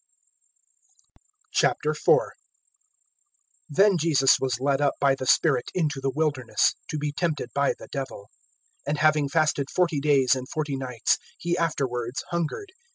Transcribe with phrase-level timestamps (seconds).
[1.63, 1.75] IV.
[3.69, 7.75] THEN Jesus was led up by the Spirit into the wilderness, to be tempted by
[7.77, 8.29] the Devil.
[8.89, 12.71] (2)And having fasted forty days and forty nights, he afterwards hungered.